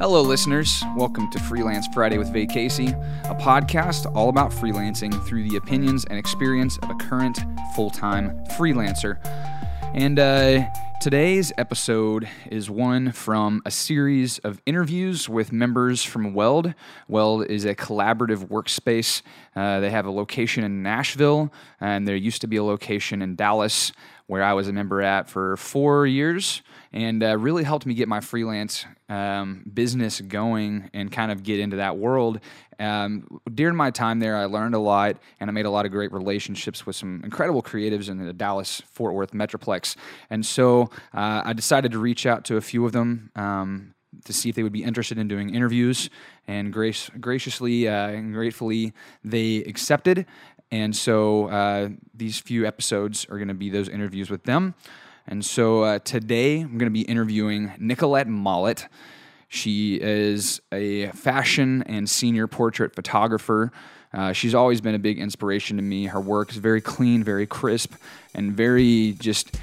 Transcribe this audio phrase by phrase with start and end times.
[0.00, 0.82] Hello, listeners.
[0.96, 2.86] Welcome to Freelance Friday with Vay Casey,
[3.24, 7.38] a podcast all about freelancing through the opinions and experience of a current
[7.76, 9.18] full time freelancer.
[9.92, 10.64] And uh,
[11.02, 16.72] today's episode is one from a series of interviews with members from Weld.
[17.06, 19.20] Weld is a collaborative workspace.
[19.54, 23.36] Uh, they have a location in Nashville, and there used to be a location in
[23.36, 23.92] Dallas
[24.30, 28.06] where I was a member at for four years and uh, really helped me get
[28.06, 32.38] my freelance um, business going and kind of get into that world.
[32.78, 35.90] Um, during my time there, I learned a lot and I made a lot of
[35.90, 39.96] great relationships with some incredible creatives in the Dallas Fort Worth Metroplex.
[40.30, 43.32] And so uh, I decided to reach out to a few of them.
[43.34, 43.94] Um,
[44.24, 46.10] to see if they would be interested in doing interviews,
[46.50, 50.26] and grace, graciously uh, and gratefully they accepted.
[50.70, 54.74] And so uh, these few episodes are going to be those interviews with them.
[55.26, 58.86] And so uh, today I'm going to be interviewing Nicolette Mollet.
[59.48, 63.72] She is a fashion and senior portrait photographer.
[64.12, 66.06] Uh, she's always been a big inspiration to me.
[66.06, 67.94] Her work is very clean, very crisp,
[68.34, 69.56] and very just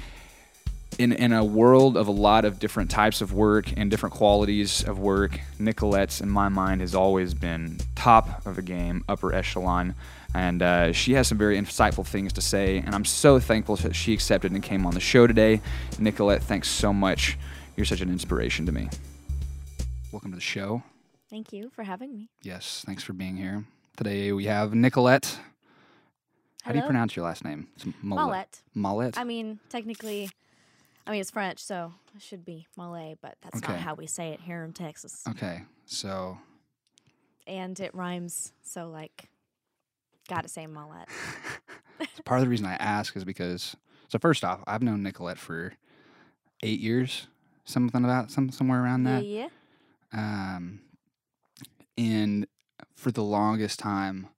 [0.98, 4.82] in, in a world of a lot of different types of work and different qualities
[4.84, 5.38] of work.
[5.58, 9.94] Nicolette's, in my mind, has always been top of the game, upper echelon.
[10.34, 12.78] And uh, she has some very insightful things to say.
[12.78, 15.60] And I'm so thankful that she accepted and came on the show today.
[15.98, 17.38] Nicolette, thanks so much.
[17.76, 18.88] You're such an inspiration to me.
[20.10, 20.82] Welcome to the show.
[21.30, 22.28] Thank you for having me.
[22.42, 23.64] Yes, thanks for being here.
[23.96, 25.38] Today we have Nicolette.
[26.62, 27.68] How do you pronounce your last name?
[27.76, 28.62] It's Mollet.
[28.76, 29.16] Mollet.
[29.16, 30.30] I mean, technically,
[31.08, 33.72] I mean, it's French, so it should be Malay, but that's Okay.
[33.72, 35.24] not how we say it here in Texas.
[35.28, 36.38] okay, so
[37.46, 39.30] And it rhymes, so like,
[40.28, 41.08] gotta say mullet.
[42.26, 43.74] part of the reason I ask is because
[44.08, 45.72] so first off, I've known Nicolette for
[46.62, 47.26] eight years,
[47.64, 49.24] something about some somewhere around Yeah, that.
[49.24, 49.48] yeah.
[50.12, 50.80] Um,
[51.96, 52.46] and
[52.96, 54.28] for the longest time,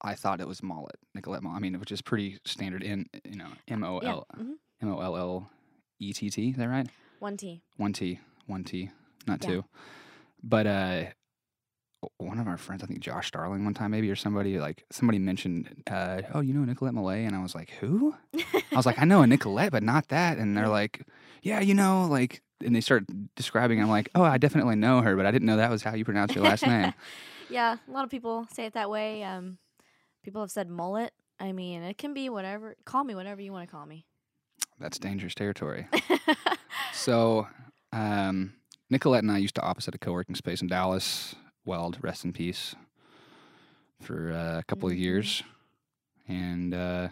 [0.00, 1.56] I thought it was Mollet, Nicolette Mollet.
[1.56, 4.10] I mean, which is pretty standard in you know M O Yeah.
[4.10, 4.54] L mhm.
[4.80, 5.50] M O L L
[5.98, 6.50] E T T.
[6.50, 6.88] Is that right?
[7.18, 7.62] One T.
[7.76, 8.90] One T, one T,
[9.26, 9.48] not Yeah.
[9.48, 9.64] two.
[10.42, 11.04] But uh,
[12.18, 15.18] one of our friends, I think Josh Starling, one time maybe or somebody like somebody
[15.18, 18.14] mentioned, uh, oh, you know Nicolette Malay, and I was like, who?
[18.36, 20.38] I was like, I know a Nicolette, but not that.
[20.38, 21.02] And they're like,
[21.42, 23.04] yeah, you know, like, and they start
[23.34, 23.80] describing.
[23.82, 26.04] I'm like, oh, I definitely know her, but I didn't know that was how you
[26.04, 26.94] pronounce your last name.
[27.50, 29.24] yeah, a lot of people say it that way.
[29.24, 29.58] Um,
[30.22, 31.12] people have said mullet.
[31.40, 32.76] I mean, it can be whatever.
[32.84, 34.06] Call me whatever you want to call me.
[34.80, 35.86] That's dangerous territory.
[36.92, 37.46] So,
[37.92, 38.54] um,
[38.90, 41.34] Nicolette and I used to opposite a co-working space in Dallas.
[41.64, 42.74] Weld, rest in peace,
[44.00, 44.98] for uh, a couple of Mhm.
[45.00, 45.42] years.
[46.26, 47.08] And uh,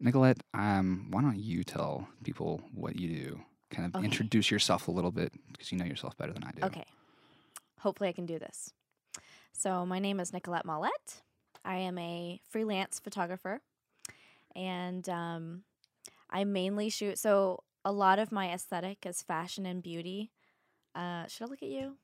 [0.00, 3.40] Nicolette, um, why don't you tell people what you do?
[3.70, 4.04] Kind of Okay.
[4.06, 6.64] introduce yourself a little bit because you know yourself better than I do.
[6.64, 6.84] Okay.
[7.80, 8.72] Hopefully, I can do this.
[9.52, 11.22] So, my name is Nicolette Mollet.
[11.64, 13.60] I am a freelance photographer,
[14.56, 15.62] and um,
[16.30, 17.18] I mainly shoot.
[17.18, 20.30] So, a lot of my aesthetic is fashion and beauty.
[20.94, 21.96] Uh, should I look at you?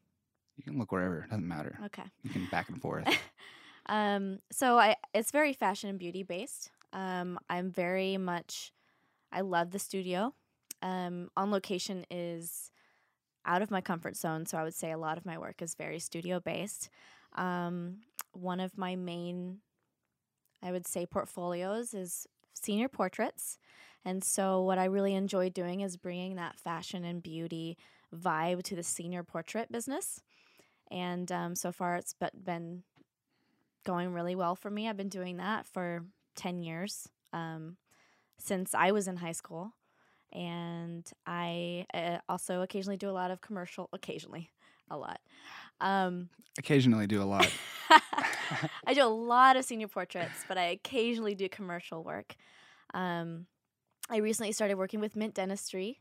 [0.57, 1.79] You can look wherever; it doesn't matter.
[1.87, 2.05] Okay.
[2.23, 3.07] You can back and forth.
[3.87, 6.71] Um, so I it's very fashion and beauty based.
[6.93, 8.73] Um, I'm very much
[9.33, 10.35] I love the studio.
[10.83, 12.71] Um, on location is
[13.47, 15.75] out of my comfort zone, so I would say a lot of my work is
[15.75, 16.89] very studio based.
[17.35, 17.99] Um,
[18.33, 19.59] one of my main
[20.63, 23.59] I would say portfolios is senior portraits.
[24.05, 27.77] And so what I really enjoy doing is bringing that fashion and beauty
[28.15, 30.21] vibe to the senior portrait business.
[30.91, 32.83] And um, so far it's be- been
[33.85, 34.89] going really well for me.
[34.89, 36.05] I've been doing that for
[36.37, 37.77] 10 years um,
[38.39, 39.73] since I was in high school.
[40.33, 44.51] And I uh, also occasionally do a lot of commercial, occasionally,
[44.91, 45.21] a lot.
[45.81, 47.51] Um, Occasionally, do a lot.
[48.87, 52.37] I do a lot of senior portraits, but I occasionally do commercial work.
[52.93, 53.47] Um,
[54.09, 56.01] I recently started working with Mint Dentistry,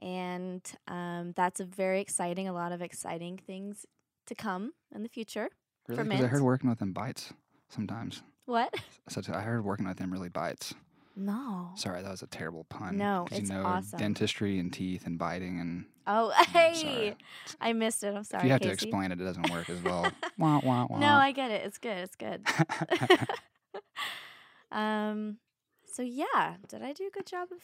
[0.00, 3.86] and um, that's a very exciting, a lot of exciting things
[4.26, 5.48] to come in the future.
[5.88, 6.04] Really?
[6.04, 7.32] 'Cause I heard working with them bites
[7.68, 8.22] sometimes.
[8.44, 8.72] What?
[9.08, 10.74] Such I heard working with them really bites.
[11.18, 11.70] No.
[11.74, 12.96] Sorry, that was a terrible pun.
[12.96, 13.98] No, it's you know awesome.
[13.98, 17.16] dentistry and teeth and biting and Oh, hey.
[17.60, 18.14] I missed it.
[18.14, 18.42] I'm sorry.
[18.42, 20.10] if you have to explain it, it doesn't work as well.
[20.38, 20.98] wah, wah, wah.
[20.98, 21.66] No, I get it.
[21.66, 21.98] It's good.
[21.98, 22.46] It's good.
[24.72, 25.38] um.
[25.92, 27.58] So yeah, did I do a good job of?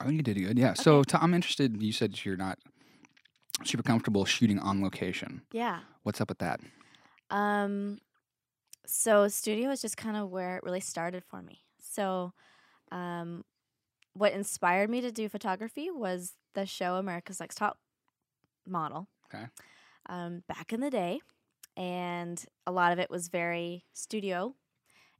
[0.00, 0.58] oh, you did good.
[0.58, 0.74] Yeah.
[0.74, 1.82] So i I'm interested.
[1.82, 2.58] You said you're not
[3.64, 5.42] super comfortable shooting on location.
[5.52, 5.80] Yeah.
[6.02, 6.60] What's up with that?
[7.30, 7.98] Um,
[8.86, 11.64] so studio is just kind of where it really started for me.
[11.78, 12.32] So,
[12.92, 13.44] um,
[14.14, 17.78] what inspired me to do photography was the show America's Next Top
[18.66, 19.08] Model.
[19.32, 19.46] Okay.
[20.08, 21.20] um, back in the day,
[21.76, 24.54] and a lot of it was very studio.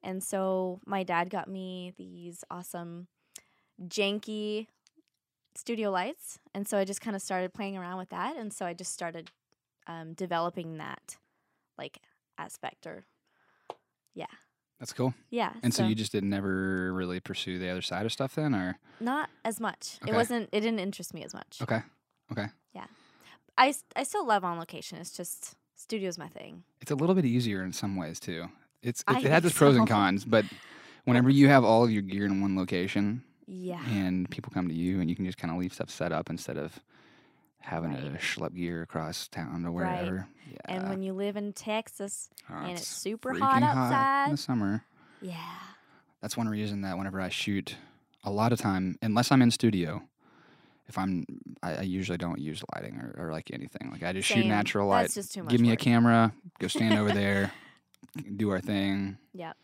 [0.03, 3.09] And so my dad got me these awesome,
[3.89, 4.67] janky
[5.57, 8.67] studio lights, and so I just kind of started playing around with that, and so
[8.67, 9.31] I just started
[9.87, 11.17] um, developing that
[11.77, 11.99] like
[12.39, 13.05] aspect or
[14.15, 14.27] yeah
[14.81, 15.15] That's cool.
[15.31, 15.53] yeah.
[15.63, 18.79] And so, you just didn't never really pursue the other side of stuff then, or
[19.01, 19.99] not as much.
[20.03, 20.13] Okay.
[20.13, 20.49] It wasn't.
[20.53, 21.59] It didn't interest me as much.
[21.63, 21.81] okay,
[22.33, 22.47] okay.
[22.75, 22.87] Yeah.
[23.57, 24.99] I I still love on location.
[24.99, 26.65] It's just studio's my thing.
[26.81, 28.49] It's a little bit easier in some ways too.
[28.83, 30.45] It's it, it has its pros and cons, but
[31.05, 33.81] whenever you have all of your gear in one location Yeah.
[33.89, 36.29] and people come to you and you can just kind of leave stuff set up
[36.31, 36.81] instead of
[37.65, 38.21] having to Right.
[38.21, 39.97] schlep gear across town or Right.
[40.03, 40.29] wherever.
[40.51, 40.57] Yeah.
[40.67, 44.37] And when you live in Texas, Oh, and it's it's super freaking hot in the
[44.37, 44.85] summer.
[45.21, 45.59] yeah.
[46.21, 47.77] That's one reason that whenever I shoot,
[48.23, 50.03] a lot of time, unless I'm in studio,
[50.87, 51.25] if I'm,
[51.63, 53.91] I, I usually don't use lighting or, or like anything.
[53.91, 55.03] Like I just shoot natural light.
[55.03, 55.51] That's just too much.
[55.51, 57.53] Give me a camera, go stand over there,
[58.37, 59.57] do our thing, Yep.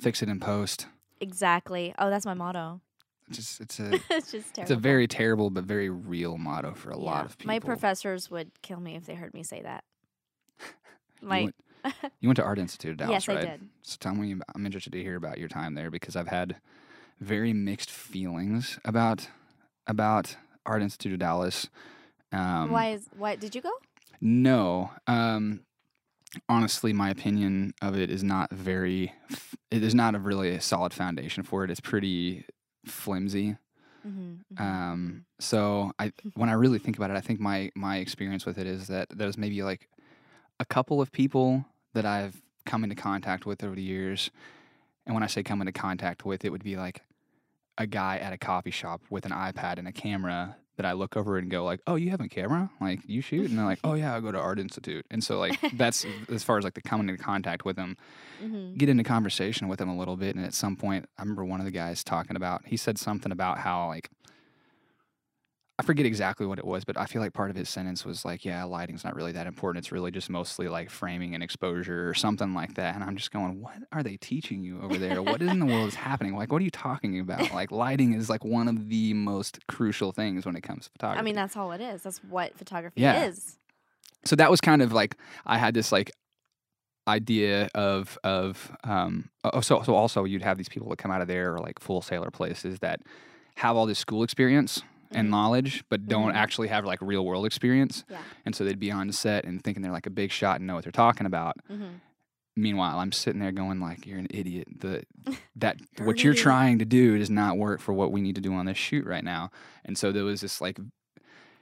[0.00, 0.86] fix it in post.
[1.20, 1.94] Exactly.
[1.98, 2.80] Oh, that's my motto.
[3.30, 4.62] It's just it's a it's just terrible.
[4.62, 7.52] it's a very terrible but very real motto for a lot of people.
[7.52, 9.84] My professors would kill me if they heard me say that.
[11.20, 13.38] You My went, you went to Art Institute of Dallas, yes, right?
[13.38, 13.68] I did.
[13.82, 16.56] So tell me, I'm interested to hear about your time there because I've had
[17.20, 19.28] very mixed feelings about
[19.88, 21.68] about Art Institute of Dallas.
[22.32, 23.72] Um, why is why did you go?
[24.20, 24.90] No.
[25.06, 25.60] Um,
[26.48, 29.12] honestly, my opinion of it is not very.
[29.70, 31.70] It is not a really a solid foundation for it.
[31.70, 32.44] It's pretty
[32.86, 33.56] flimsy.
[34.06, 38.46] Mm-hmm, Um, so I, when I really think about it, I think my my experience
[38.46, 39.88] with it is that there's maybe like
[40.60, 41.64] a couple of people
[41.94, 44.30] that I've come into contact with over the years,
[45.06, 47.02] and when I say come into contact with, it would be like
[47.76, 51.16] a guy at a coffee shop with an iPad and a camera that I look
[51.16, 52.70] over and go like, "Oh, you have a camera?
[52.80, 55.38] Like you shoot?" And they're like, "Oh yeah, I go to Art Institute." And so
[55.38, 57.96] like that's as far as like the coming into contact with them
[58.40, 61.44] hmm get into conversation with them a little bit and at some point i remember
[61.44, 64.08] one of the guys talking about he said something about how like
[65.78, 68.24] i forget exactly what it was but i feel like part of his sentence was
[68.24, 69.84] like yeah lighting's not really that important.
[69.84, 72.94] It's really just mostly like framing and exposure or something like that.
[72.94, 75.22] And i'm just going what are they teaching you over there?
[75.22, 76.34] What in the world is happening?
[76.36, 77.52] Like what are you talking about?
[77.54, 81.20] Like lighting is like one of the most crucial things when it comes to photography
[81.20, 82.02] I mean, that's all it is.
[82.02, 83.24] That's what photography Yeah.
[83.26, 83.56] is.
[84.24, 85.16] so that was kind of like
[85.46, 86.10] I had this like
[87.06, 91.22] idea of of um oh so so also you'd have these people that come out
[91.22, 93.00] of there or like Full Sail or places that
[93.56, 94.82] have all this school experience
[95.12, 95.30] and Mhm.
[95.30, 96.36] knowledge but don't Mhm.
[96.36, 98.22] actually have like real world experience Yeah.
[98.44, 100.74] and so they'd be on set and thinking they're like a big shot and know
[100.74, 101.94] what they're talking about hmm
[102.56, 105.04] meanwhile i'm sitting there going like you're an idiot the
[105.56, 108.52] that what you're trying to do does not work for what we need to do
[108.52, 109.50] on this shoot right now
[109.84, 110.78] and so there was this like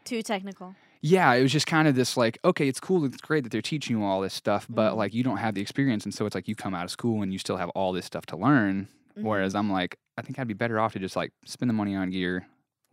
[0.04, 0.74] Too technical.
[1.02, 3.60] yeah, it was just kind of this like, okay, it's cool, it's great that they're
[3.62, 6.34] teaching you all this stuff, but like you don't have the experience, and so it's
[6.34, 8.88] like you come out of school and you still have all this stuff to learn.
[9.14, 11.94] Whereas I'm like, I think I'd be better off to just like spend the money
[11.96, 12.46] on gear,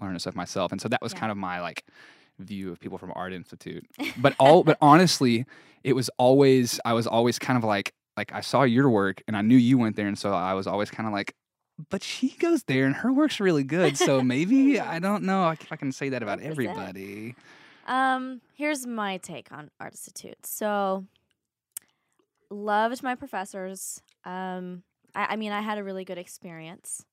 [0.04, 1.20] learn this stuff myself, and so that was Yeah.
[1.20, 1.86] kind of my like
[2.40, 3.86] view of people from Art Institute.
[4.18, 5.46] But all, but honestly,
[5.84, 9.36] it was always I was always kind of like like I saw your work and
[9.36, 11.36] I knew you went there, and so I was always kind of like.
[11.90, 13.98] But she goes there and her work's really good.
[13.98, 17.36] So maybe I don't know if I can say that about everybody.
[17.88, 20.46] Um, here's my take on Art Institute.
[20.46, 21.06] So,
[22.50, 24.02] loved my professors.
[24.24, 24.84] Um,
[25.16, 27.04] I, I mean, I had a really good experience.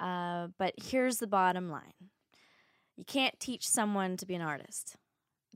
[0.00, 1.92] Uh, but here's the bottom line:
[2.98, 4.96] you can't teach someone to be an artist.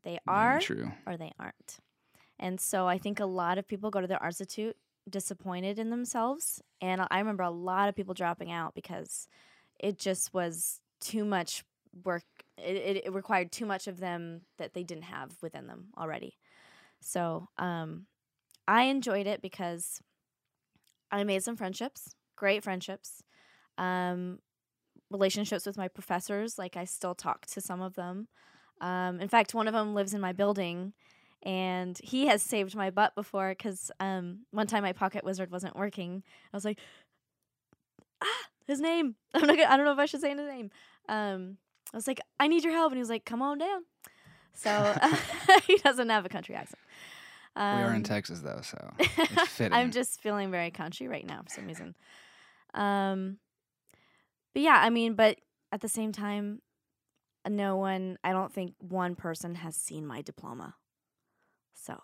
[0.05, 0.93] They are true.
[1.07, 1.79] or they aren't.
[2.39, 4.77] And so I think a lot of people go to the Art Institute
[5.11, 6.63] disappointed in themselves.
[6.81, 9.27] And I remember a lot of people dropping out because
[9.81, 11.65] it just was too much
[12.05, 12.23] work.
[12.57, 16.39] It, it, it required too much of them that they didn't have within them already.
[17.01, 18.07] So um,
[18.69, 20.01] I enjoyed it because
[21.11, 23.25] I made some friendships, great friendships.
[23.79, 24.39] Um,
[25.13, 28.29] relationships with my professors, like I still talk to some of them.
[28.81, 30.93] Um, in fact, one of them lives in my building,
[31.43, 36.23] and he has saved my butt before because um, one time my PocketWizard wasn't working.
[36.53, 36.79] I was like,
[38.23, 38.27] ah,
[38.67, 39.15] his name.
[39.35, 39.57] I'm not.
[39.57, 40.71] Gonna, I don't know if I should say his name.
[41.09, 41.59] Um,
[41.93, 43.83] I was like, I need your help, and he was like, come on down.
[44.55, 44.95] So
[45.67, 46.81] he doesn't have a country accent.
[47.57, 49.73] we are in Um, Texas though, so it's fitting.
[49.73, 51.95] I'm just feeling very country right now for some reason.
[52.75, 53.39] Um,
[54.53, 55.39] but yeah, I mean, but
[55.71, 56.61] at the same time,
[57.49, 58.19] no one.
[58.23, 60.75] I don't think one person has seen my diploma.
[61.75, 61.99] So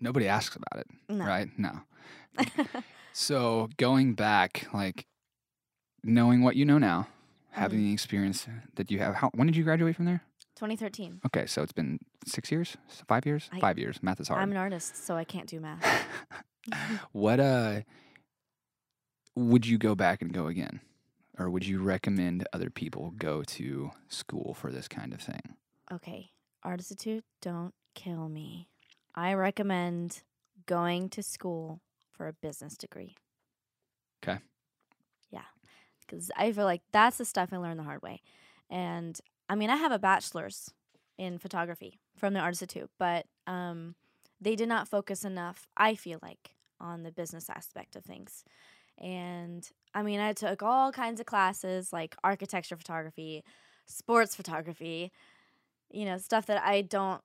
[0.00, 1.24] nobody asks about it, no.
[1.24, 1.48] right?
[1.58, 1.80] No.
[3.18, 5.06] So going back, like
[6.04, 7.08] knowing what you know now,
[7.52, 7.84] having Mhm.
[7.84, 9.14] the experience that you have.
[9.14, 10.20] How when did you graduate from there?
[10.56, 11.20] 2013.
[11.24, 12.76] Okay, so it's been six years,
[13.08, 14.02] five years, I- five years.
[14.02, 14.42] Math is hard.
[14.42, 15.82] I'm an artist, so I can't do math.
[17.12, 17.80] what uh
[19.34, 20.80] would you go back and go again
[21.38, 25.56] or would you recommend other people go to school for this kind of thing
[25.92, 26.30] okay,
[26.64, 28.68] Artistitude, don't kill me.
[29.14, 30.22] I recommend
[30.66, 31.80] going to school
[32.12, 33.16] for a business degree.
[34.22, 34.38] Okay.
[35.30, 35.44] Yeah,
[36.00, 38.20] because I feel like that's the stuff I learned the hard way.
[38.68, 40.70] And I mean, I have a bachelor's
[41.18, 43.94] in photography from the Artistitute, but um,
[44.40, 46.50] they did not focus enough, I feel like,
[46.80, 48.44] on the business aspect of things.
[48.98, 53.42] And I mean, I took all kinds of classes like architecture photography,
[53.86, 55.10] sports photography,
[55.90, 57.22] you know, stuff that I don't,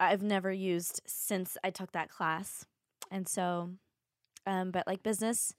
[0.00, 2.66] I've never used since I took that class.
[3.12, 3.70] And so,
[4.44, 5.54] um, but like business,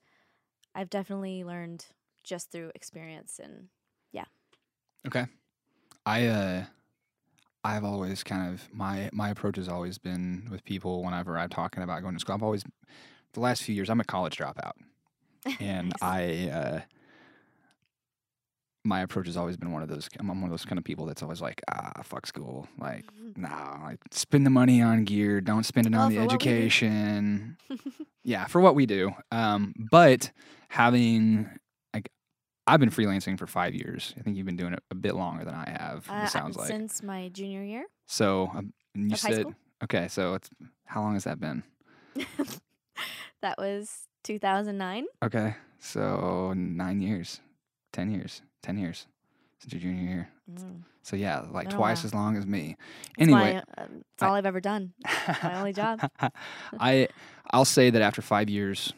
[0.76, 1.86] I've definitely learned
[2.22, 3.68] just through experience and
[4.12, 4.26] yeah.
[5.08, 5.26] okay
[6.06, 6.64] i uh
[7.64, 11.82] i've always kind of my my approach has always been with people whenever i'm talking
[11.82, 12.64] about going to school i've always
[13.34, 14.74] the last few years i'm a college dropout
[15.60, 16.80] and i uh
[18.84, 21.06] my approach has always been one of those i'm one of those kind of people
[21.06, 23.06] that's always like ah fuck school like
[23.36, 23.48] no,
[23.84, 25.40] like spend the money on gear.
[25.40, 26.54] Don't spend it Well, on the for what we do.
[26.54, 27.58] education.
[28.26, 29.12] yeah, for what we do.
[29.32, 30.32] Um, but
[30.68, 31.50] having
[31.94, 32.12] like,
[32.68, 34.14] I've been freelancing for five years.
[34.20, 36.10] I think you've been doing it a bit longer than I have.
[36.10, 38.52] Uh, it sounds like since my junior year so.
[38.54, 39.46] Um, you said
[39.84, 40.10] okay.
[40.10, 40.50] So it's
[40.86, 41.64] how long has that been?
[43.42, 45.06] that was 2009.
[45.24, 47.40] Okay, so nine years,
[47.94, 49.08] ten years, ten years
[49.60, 50.30] since your junior year.
[50.52, 50.82] Mm.
[51.04, 52.06] So yeah, like a twice while.
[52.06, 52.76] as long as me.
[53.18, 54.94] It's Anyway, my, it's all I've ever done.
[55.44, 56.00] my only job.
[56.80, 57.08] I
[57.52, 58.94] I'll say that after five years,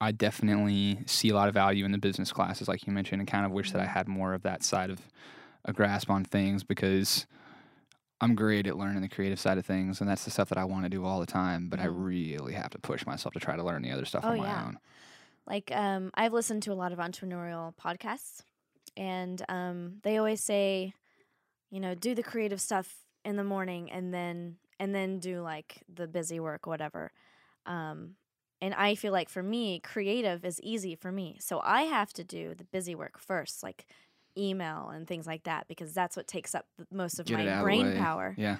[0.00, 3.28] I definitely see a lot of value in the business classes, like you mentioned, and
[3.28, 3.88] kind of wish that I Mhm.
[3.92, 5.00] had more of that side of
[5.64, 7.26] a grasp on things because
[8.20, 10.64] I'm great at learning the creative side of things, and that's the stuff that I
[10.64, 11.68] want to do all the time.
[11.68, 11.86] But I Mhm.
[11.86, 14.52] really have to push myself to try to learn the other stuff Oh, on my
[14.52, 14.64] yeah.
[14.64, 14.78] own.
[15.46, 18.44] Like um, I've listened to a lot of entrepreneurial podcasts,
[18.96, 20.94] and um, they always say,
[21.70, 25.82] you know, do the creative stuff in the morning, and then and then do like
[25.88, 27.12] the busy work, whatever.
[27.66, 28.16] Um,
[28.60, 32.24] and I feel like for me, creative is easy for me, so I have to
[32.24, 33.86] do the busy work first, like
[34.38, 37.86] email and things like that, because that's what takes up most of Get my brain
[37.86, 37.98] way.
[37.98, 38.34] power.
[38.38, 38.58] Yeah.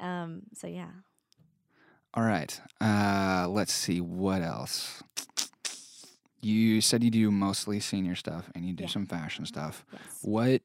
[0.00, 0.90] Um, so yeah.
[2.14, 2.58] All right.
[2.80, 5.02] Uh, let's see what else.
[6.40, 8.90] You said you do mostly senior stuff, and you do Yeah.
[8.90, 9.84] some fashion stuff.
[9.92, 10.00] Yes.
[10.22, 10.62] What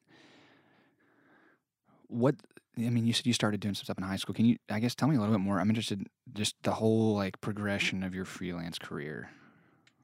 [2.07, 2.35] what
[2.77, 4.33] I mean, you said you started doing some stuff in high school.
[4.35, 5.59] Can you I guess tell me a little bit more?
[5.59, 9.29] I'm interested just the whole like progression of your freelance career.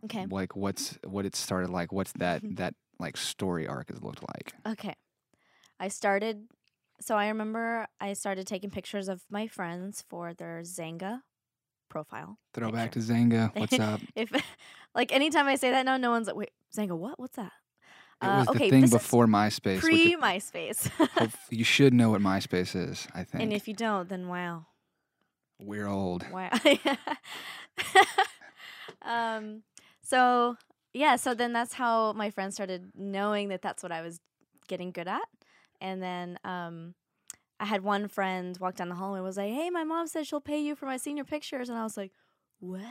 [0.06, 0.26] Okay.
[0.30, 4.54] Like what's what it started like, what's that that like story arc has looked like.
[4.68, 4.96] Okay.
[5.80, 6.48] I started
[7.02, 11.22] so I remember I started taking pictures of my friends for their Xanga
[11.90, 12.38] profile.
[12.54, 13.08] Throwback picture.
[13.08, 13.56] to Xanga.
[13.56, 14.02] What's up?
[14.16, 14.32] If
[14.94, 17.18] like anytime I say that now, no one's like, wait, Xanga, what?
[17.20, 17.52] What's that?
[18.22, 19.80] It Uh, was okay, the thing before MySpace.
[19.80, 21.32] Pre MySpace.
[21.50, 23.44] you should know what MySpace is, I think.
[23.44, 24.66] and if you don't, then wow.
[25.62, 26.26] We're old.
[26.32, 26.50] Wow.
[29.02, 29.64] um.
[30.02, 30.58] So
[31.00, 31.16] yeah.
[31.16, 34.20] So then that's how my friends started knowing that that's what I was
[34.68, 35.28] getting good at,
[35.82, 36.94] and then um,
[37.60, 40.28] I had one friend walk down the hallway and was like, "Hey, my mom said
[40.28, 42.12] she'll pay you for my senior pictures," and I was like,
[42.60, 42.84] "What?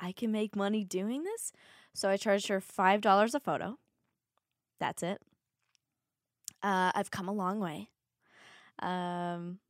[0.00, 1.52] I can make money doing this?"
[1.94, 3.78] So I charged her five dollars a photo.
[4.80, 5.20] That's it.
[6.62, 7.90] Uh, I've come a long way.
[8.80, 9.60] Um,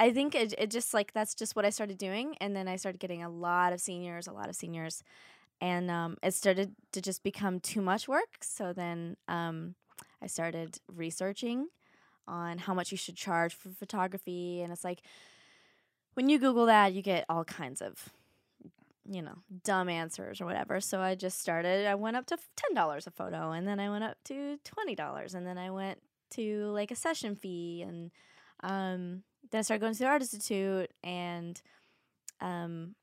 [0.00, 2.76] I think it, it just like that's just what I started doing, and then I
[2.76, 5.02] started getting a lot of seniors, a lot of seniors,
[5.60, 8.38] and um, it started to just become too much work.
[8.42, 9.74] So then um,
[10.22, 11.68] I started researching
[12.26, 15.02] on how much you should charge for photography, and it's like
[16.14, 18.10] when you Google that, you get all kinds of
[19.06, 20.80] you know dumb answers or whatever.
[20.80, 21.86] So I just started.
[21.86, 24.94] I went up to ten dollars a photo, and then I went up to twenty
[24.94, 26.00] dollars, and then I went
[26.34, 28.10] to like a session fee and
[28.62, 31.60] um, then I started going to the Art Institute and
[32.40, 32.94] um,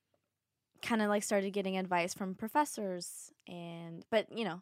[0.82, 3.32] kind of like started getting advice from professors.
[3.48, 4.62] And, but you know,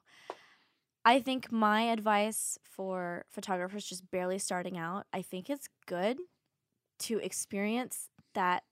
[1.05, 6.17] I think my advice for photographers just barely starting out, I think it's good
[6.99, 8.63] to experience that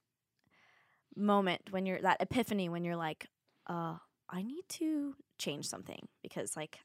[1.16, 3.26] moment when you're, that epiphany when you're like,
[3.66, 3.96] uh,
[4.30, 6.80] I need to change something because like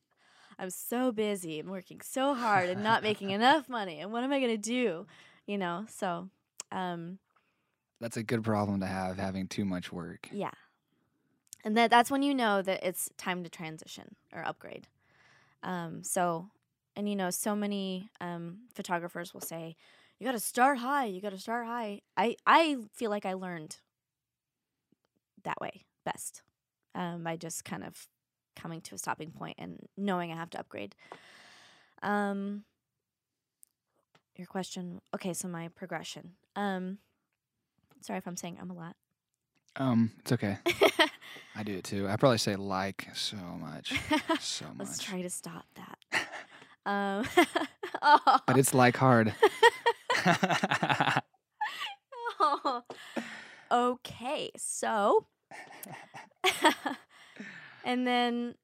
[0.58, 4.00] I'm so busy and working so hard and not making enough money.
[4.00, 5.06] And what am I going to do?
[5.46, 6.30] You know, so
[6.72, 7.20] um,
[8.04, 10.28] That's a good problem to have, having too much work.
[10.30, 10.52] yeah.
[11.64, 14.90] And that that's when you know that it's time to transition or upgrade.
[15.64, 16.50] Um, so,
[16.98, 19.78] and you know, so many um, photographers will say,
[20.20, 21.06] "You got to start high.
[21.06, 23.78] You got to start high." I I feel like I learned
[25.44, 26.42] that way best
[26.96, 28.10] um, by just kind of
[28.58, 30.94] coming to a stopping point and knowing I have to upgrade.
[32.02, 32.66] Um,
[34.36, 35.00] your question.
[35.16, 36.34] Okay, so my progression.
[36.58, 36.98] Um,
[38.04, 38.96] sorry if I'm saying I'm a lot.
[39.76, 40.58] Um, it's okay.
[41.56, 42.08] I do it too.
[42.08, 43.94] I probably say like so much,
[44.40, 44.76] so much.
[44.80, 46.28] Let's try to stop that.
[46.86, 47.26] um,
[48.02, 48.40] oh.
[48.46, 49.34] But it's like hard.
[52.40, 52.84] Oh.
[53.72, 55.28] okay, so
[57.84, 58.56] and then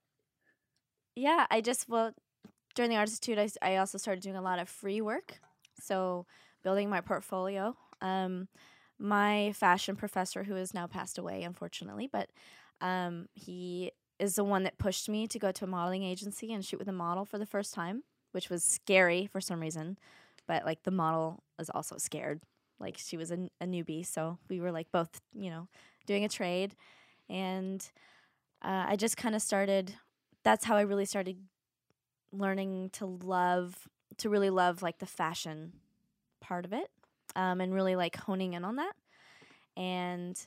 [1.15, 2.13] yeah, I just well
[2.75, 5.39] during the Art Institute, I also started doing a lot of free work,
[5.79, 6.25] so
[6.63, 7.75] building my portfolio.
[8.01, 8.47] Um,
[8.99, 12.29] my fashion professor, who has now passed away, unfortunately, but
[12.81, 16.63] um, he is the one that pushed me to go to a modeling agency and
[16.65, 18.03] shoot with a model for the first time,
[18.33, 19.97] which was scary for some reason.
[20.47, 22.41] But like the model was also scared,
[22.79, 25.67] like she was a newbie, so we were like both, you know,
[26.05, 26.75] doing a trade,
[27.29, 27.89] and
[28.61, 29.95] uh, I just kind of started.
[30.43, 31.37] That's how I really started
[32.31, 33.87] learning to love,
[34.17, 35.73] to really love like the fashion
[36.41, 36.89] part of it,
[37.35, 38.93] um, and really like honing in on that,
[39.77, 40.39] and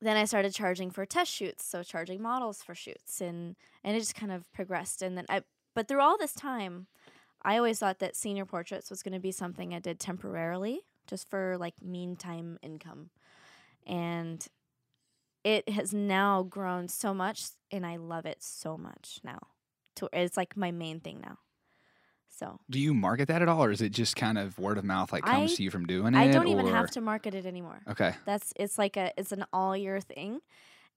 [0.00, 4.00] then I started charging for test shoots, so charging models for shoots, and and it
[4.00, 5.02] just kind of progressed.
[5.02, 5.42] And then I,
[5.74, 6.86] but through all this time,
[7.42, 11.28] I always thought that senior portraits was going to be something I did temporarily, just
[11.28, 13.10] for like meantime income,
[13.86, 14.46] and
[15.44, 19.38] it has now grown so much, and I love it so much now.
[20.12, 21.38] It's like my main thing now.
[22.40, 24.84] So do you market that at all, or is it just kind of word of
[24.84, 26.18] mouth, like comes I- to you from doing it?
[26.18, 27.82] I don't even have to market it anymore.
[27.86, 28.14] Okay.
[28.24, 30.40] That's it's like a it's an all year thing.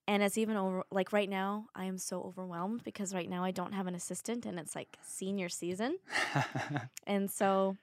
[0.08, 3.52] And it's even over like right now I am so overwhelmed because right now I
[3.52, 5.98] don't have an assistant and it's like senior season.
[7.06, 7.76] And so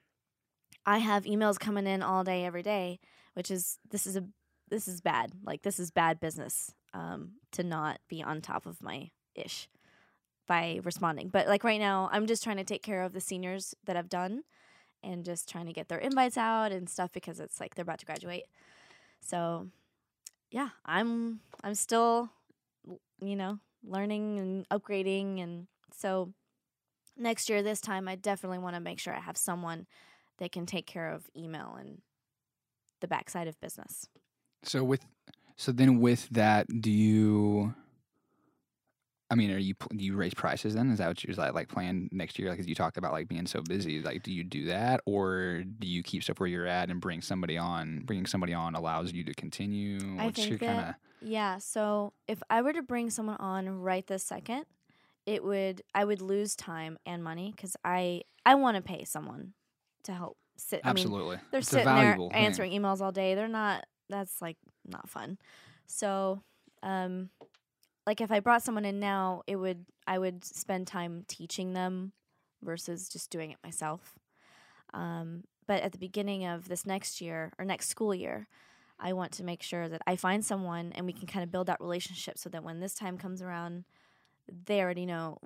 [0.87, 2.99] I have emails coming in all day every day,
[3.35, 4.25] which is this is a
[4.71, 5.33] this is bad.
[5.45, 9.69] Like this is bad business um to not be on top of my ish
[10.50, 11.28] by responding.
[11.28, 14.08] But like right now I'm just trying to take care of the seniors that I've
[14.08, 14.43] done
[15.00, 18.00] and just trying to get their invites out and stuff because it's like they're about
[18.00, 18.47] to graduate.
[19.21, 19.69] So,
[20.50, 22.30] yeah, I'm I'm still
[23.23, 26.32] you know, learning and upgrading and so
[27.17, 29.86] next year this time I definitely want to make sure I have someone
[30.39, 32.02] that can take care of email and
[33.00, 34.08] the backside of business.
[34.65, 35.06] So with
[35.54, 37.73] so then with that, do you?
[39.30, 40.90] I mean, are you do you raise prices then?
[40.90, 42.49] Is that what you're like, like plan next year?
[42.49, 44.02] Like, 'cause you talked about like being so busy.
[44.02, 47.21] Like, do you do that, or do you keep stuff where you're at and bring
[47.23, 48.00] somebody on?
[48.04, 49.99] Bringing somebody on allows you to continue.
[50.19, 50.95] I What's think that- kind of
[51.28, 54.64] Yeah, so if I were to bring someone on right this second,
[55.26, 59.52] it would I would lose time and money cuz I I want to pay someone
[60.04, 61.38] to help sit I mean, absolutely?
[61.50, 62.32] they're it's sitting there thing.
[62.32, 63.34] answering emails all day.
[63.34, 63.86] They're not.
[64.08, 65.38] That's like not fun.
[65.86, 66.43] So,
[66.82, 67.30] um,
[68.06, 72.13] like if I brought someone in now, it would I would spend time teaching them
[72.63, 74.19] versus just doing it myself.
[74.93, 78.49] Um, but at the beginning of this next year or next school year,
[78.99, 81.69] I want to make sure that I find someone and we can kind of build
[81.69, 83.84] that relationship so that when this time comes around,
[84.67, 85.39] they already know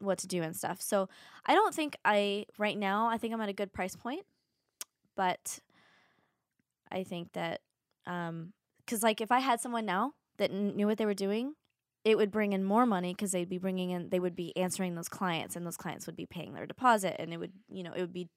[0.00, 0.82] what to do and stuff.
[0.82, 1.08] So
[1.46, 3.08] I don't think I right now.
[3.08, 4.26] I think I'm at a good price point
[5.16, 5.60] but
[6.90, 7.60] I think that
[8.04, 11.54] because like if I had someone now that kn- knew what they were doing,
[12.04, 14.94] it would bring in more money because they'd be bringing in they would be answering
[14.94, 17.92] those clients and those clients would be paying their deposit and it would you know
[17.92, 18.28] it would be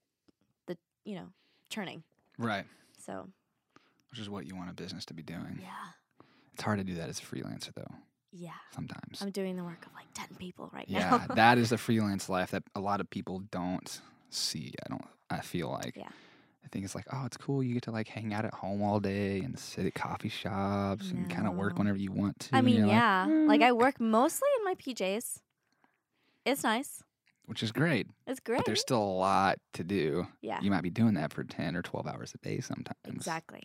[0.67, 1.27] the you know
[1.69, 2.03] churning.
[2.37, 2.65] right?
[3.05, 3.27] So
[4.11, 5.59] Which is what you want a business to be doing.
[5.61, 5.67] yeah,
[6.53, 7.93] It's hard to do that as a freelancer though.
[8.31, 9.21] yeah, Sometimes.
[9.21, 10.97] I'm doing the work of like ten people right now.
[11.27, 14.73] yeah, that is the freelance life that a lot of people don't see.
[14.85, 15.05] I don't.
[15.29, 15.95] I feel like.
[15.97, 16.07] Yeah.
[16.67, 17.63] I think it's like, oh, it's cool.
[17.63, 21.11] You get to like hang out at home all day and sit at coffee shops
[21.11, 22.57] and kind of work whenever you want to.
[22.57, 25.39] I mean, you're like, yeah, like, I work mostly in my PJs.
[26.45, 27.01] It's nice.
[27.45, 28.07] which is great.
[28.25, 28.57] It's great.
[28.57, 30.27] But there's still a lot to do.
[30.41, 32.97] yeah, You might be doing that for ten or twelve hours a day sometimes.
[33.05, 33.63] exactly.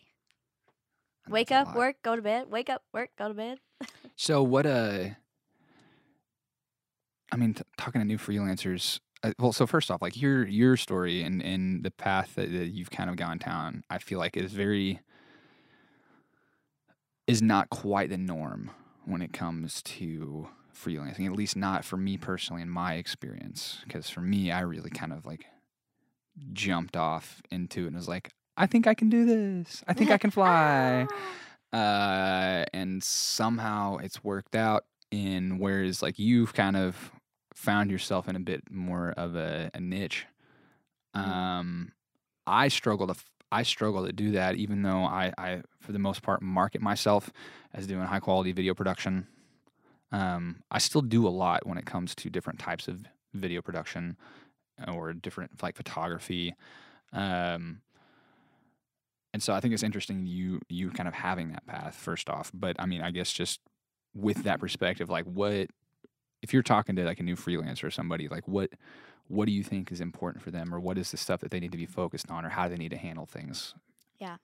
[1.25, 2.53] and Wake up, work, go to bed.
[2.53, 3.59] Wake up, work, go to bed.
[4.15, 4.65] So what?
[4.65, 5.07] Uh,
[7.33, 9.01] I mean, t- talking to new freelancers.
[9.22, 12.68] Uh, well, so first off, like your your story and and the path that, that
[12.68, 15.00] you've kind of gone down, I feel like is very
[17.26, 18.70] is not quite the norm
[19.04, 21.26] when it comes to freelancing.
[21.26, 23.80] At least not for me personally, in my experience.
[23.85, 25.46] Because for me, I really kind of like
[26.52, 29.85] jumped off into it and was like, I think I can do this.
[29.87, 31.06] I think I can fly
[31.72, 37.12] uh, and somehow it's worked out in whereas like you've kind of
[37.62, 40.27] found yourself in a bit more of a, a niche.
[41.16, 41.20] Mhm.
[41.29, 41.92] Um,
[42.46, 45.98] I struggle to f- I struggle to do that, even though I, I for the
[45.98, 47.31] most part market myself
[47.75, 49.27] as doing high quality video production.
[50.11, 54.16] Um, I still do a lot when it comes to different types of video production
[54.92, 56.55] or different like photography.
[57.12, 57.81] Um,
[59.35, 62.51] and so I think it's interesting you you kind of having that path first off.
[62.53, 63.61] But I mean, I guess just
[64.14, 65.68] with that perspective, like what
[66.42, 68.70] if you're talking to like a new freelancer or somebody, like what
[69.28, 71.61] what do you think is important for them, or what is the stuff that they
[71.61, 73.74] need to be focused on, or how they need to handle things?
[74.18, 74.37] Yeah.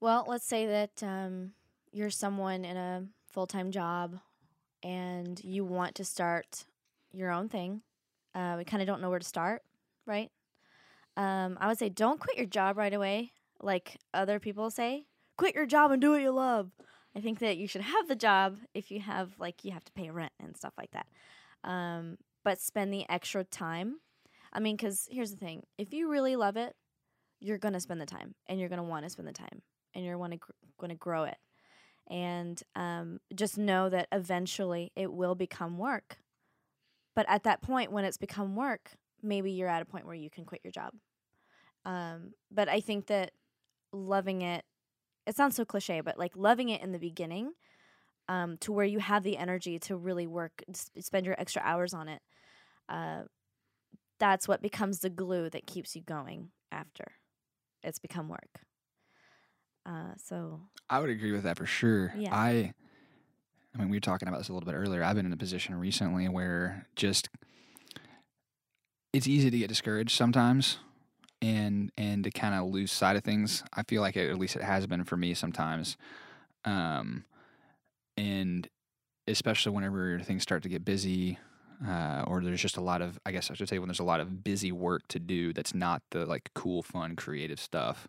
[0.00, 1.52] Well, let's say that um,
[1.92, 4.18] you're someone in a full time job
[4.82, 6.66] and you want to start
[7.12, 7.80] your own thing.
[8.34, 9.62] Uh, we kind of don't know where to start,
[10.06, 10.30] right?
[11.16, 15.06] Um, I would say don't quit your job right away, like other people say.
[15.38, 16.70] Quit your job and do what you love.
[17.16, 19.92] I think that you should have the job if you have, like, you have to
[19.92, 21.06] pay rent and stuff like that.
[21.62, 23.96] Um, but spend the extra time.
[24.52, 26.74] I mean, because here's the thing if you really love it,
[27.40, 29.62] you're to spend the time and you're to want to spend the time
[29.94, 30.52] and you're want to gr-
[30.90, 31.36] to grow it.
[32.08, 36.18] And um, just know that eventually it will become work.
[37.14, 38.90] But at that point, when it's become work,
[39.22, 40.92] maybe you're at a point where you can quit your job.
[41.84, 43.32] Um, but I think that
[43.92, 44.64] loving it,
[45.26, 47.52] it sounds so cliche, but like loving it in the beginning
[48.28, 51.94] um, to where you have the energy to really work, s- spend your extra hours
[51.94, 52.22] on it,
[52.88, 53.22] uh,
[54.18, 57.04] that's what becomes the glue that keeps you going after
[57.82, 58.60] it's become work.
[59.86, 62.14] Uh, so I would agree with that for sure.
[62.16, 62.34] Yeah.
[62.34, 62.72] I
[63.74, 65.02] I mean, we were talking about this a little bit earlier.
[65.02, 67.28] I've been in a position recently where just
[69.12, 70.78] it's easy to get discouraged sometimes
[71.42, 73.62] and and to kind of lose sight of things.
[73.72, 75.96] I feel like it, at least it has been for me sometimes.
[76.64, 77.24] Um
[78.16, 78.68] and
[79.26, 81.38] especially whenever things start to get busy
[81.86, 84.04] uh, or there's just a lot of i guess i should say when there's a
[84.04, 88.06] lot of busy work to do that's not the like cool fun creative stuff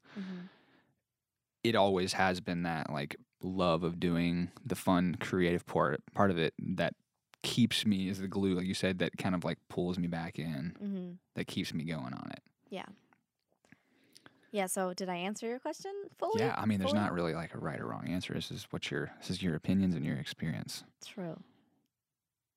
[1.63, 6.38] it always has been that like love of doing the fun creative part part of
[6.38, 6.93] it that
[7.41, 10.38] keeps me as the glue like you said that kind of like pulls me back
[10.38, 12.85] in hmm that keeps me going on it yeah.
[14.67, 16.41] So did I answer your question fully?
[16.41, 17.01] yeah i mean there's fully?
[17.01, 19.55] not really like a right or wrong answer this is what your this is your
[19.55, 21.38] opinions and your experience True.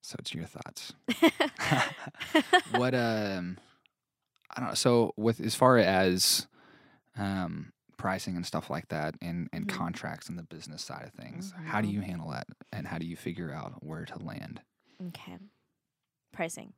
[0.03, 0.95] so it's your thoughts
[2.73, 3.59] what um
[4.55, 6.47] i don't know so with as far as
[7.17, 9.71] um pricing and stuff like that and and Mhm.
[9.77, 11.93] contracts and the business side of things how do Mhm.
[11.95, 14.63] you handle that and how do you figure out where to land
[15.09, 15.39] Okay.
[16.33, 16.73] Pricing.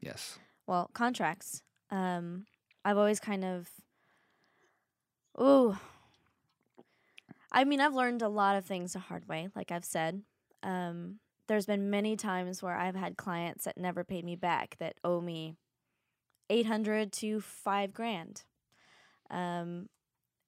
[0.00, 1.62] yes Well, contracts.
[1.90, 2.46] Um,
[2.84, 3.68] I've always kind of.
[5.40, 5.76] Ooh.
[7.50, 10.22] I mean, I've learned a lot of things the hard way, like I've said.
[10.62, 14.96] Um, there's been many times where I've had clients that never paid me back that
[15.04, 15.56] owe me
[16.50, 18.42] 800 to 5 grand.
[19.30, 19.88] Um,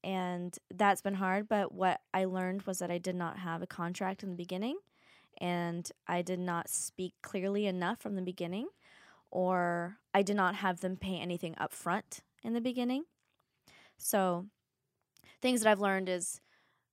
[0.02, 3.66] and that's been hard, but what I learned was that I did not have a
[3.66, 4.78] contract in the beginning
[5.38, 8.68] and I did not speak clearly enough from the beginning
[9.30, 13.04] or I did not have them pay anything up front in the beginning.
[13.98, 14.46] So,
[15.40, 16.40] things that I've learned is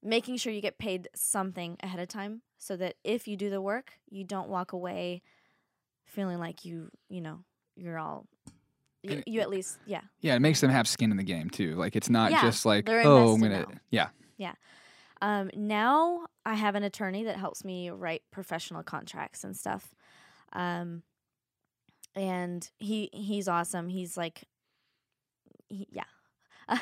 [0.01, 3.61] making sure you get paid something ahead of time so that if you do the
[3.61, 5.21] work, you don't walk away
[6.05, 7.39] feeling like you, you know,
[7.75, 8.27] you're all
[9.01, 10.01] you, you at least, yeah.
[10.21, 11.75] Yeah, it makes them have skin in the game too.
[11.75, 14.09] Like it's not Yeah, just like oh, I'm gonna now.
[14.37, 14.53] yeah.
[15.21, 19.95] Um, now I have an attorney that helps me write professional contracts and stuff.
[20.51, 21.03] Um,
[22.13, 23.87] and he he's awesome.
[23.87, 24.43] He's like,
[25.69, 26.03] he, yeah,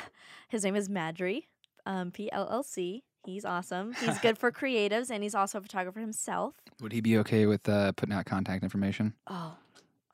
[0.48, 1.44] his name is Madry,
[1.86, 3.04] um, P L L C.
[3.24, 3.92] He's awesome.
[3.94, 6.54] He's good for creatives, and he's also a photographer himself.
[6.80, 9.14] Would he be okay with uh, putting out contact information?
[9.28, 9.54] Oh,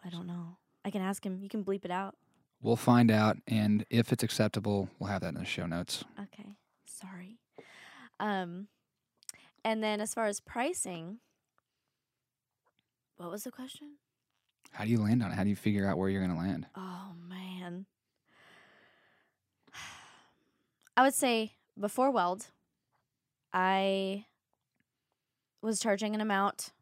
[0.04, 0.58] I don't know.
[0.84, 1.40] I can ask him.
[1.42, 2.14] You can bleep it out.
[2.60, 6.04] We'll find out, and if it's acceptable, we'll have that in the show notes.
[6.20, 6.56] Okay.
[6.86, 7.38] Sorry.
[8.18, 8.66] Um
[9.64, 11.18] and then as far as pricing,
[13.16, 13.96] what was the question?
[14.72, 15.34] How do you land on it?
[15.34, 16.66] How do you figure out where you're going to land?
[16.76, 17.86] Oh man.
[20.98, 22.48] I would say before Weld,
[23.52, 24.24] I
[25.62, 26.72] was charging an amount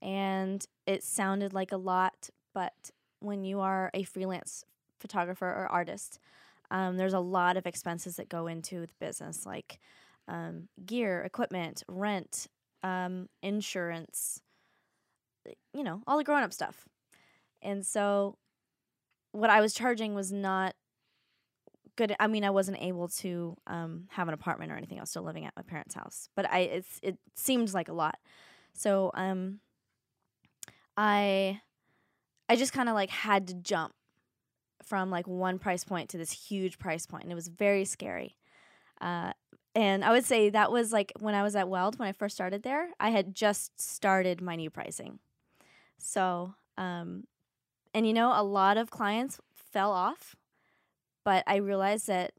[0.00, 4.64] and it sounded like a lot, but when you are a freelance
[4.98, 6.18] photographer or artist,
[6.70, 9.78] um, there's a lot of expenses that go into the business, like
[10.26, 12.46] um, gear, equipment, rent,
[12.82, 14.40] um, insurance,
[15.74, 16.88] you know, all the grown up stuff.
[17.60, 18.38] And so
[19.32, 20.74] what I was charging was not
[21.96, 22.14] good.
[22.20, 24.98] I mean, I wasn't able to um, have an apartment or anything.
[24.98, 27.92] I was still living at my parents' house, but I it's it seemed like a
[27.92, 28.18] lot.
[28.74, 29.60] So um,
[30.96, 31.60] I
[32.48, 33.94] I just kind of like had to jump
[34.82, 38.36] from like one price point to this huge price point, and it was very scary.
[39.00, 39.32] Uh,
[39.74, 42.34] and I would say that was like when I was at Weld when I first
[42.34, 42.90] started there.
[43.00, 45.18] I had just started my new pricing,
[45.98, 47.24] so um,
[47.92, 50.36] and you know a lot of clients fell off,
[51.26, 52.34] but I realized that